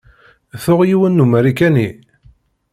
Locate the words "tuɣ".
0.63-0.79